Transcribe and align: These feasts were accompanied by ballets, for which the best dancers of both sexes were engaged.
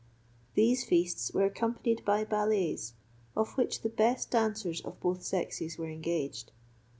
These 0.55 0.83
feasts 0.83 1.31
were 1.31 1.45
accompanied 1.45 2.03
by 2.03 2.23
ballets, 2.23 2.93
for 3.35 3.45
which 3.45 3.83
the 3.83 3.89
best 3.89 4.31
dancers 4.31 4.81
of 4.81 4.99
both 4.99 5.21
sexes 5.21 5.77
were 5.77 5.89
engaged. 5.91 6.51